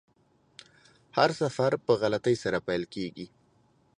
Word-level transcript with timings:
هر 1.17 1.29
سفر 1.41 1.71
په 1.85 1.91
غلطۍ 2.01 2.35
سره 2.43 2.57
پیل 2.67 2.83
کیږي. 2.93 3.27